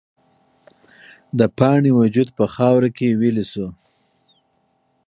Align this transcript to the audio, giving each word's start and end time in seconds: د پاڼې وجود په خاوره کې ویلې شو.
د 1.39 1.41
پاڼې 1.57 1.91
وجود 1.99 2.27
په 2.37 2.45
خاوره 2.53 2.89
کې 2.97 3.17
ویلې 3.19 3.45
شو. 3.51 3.67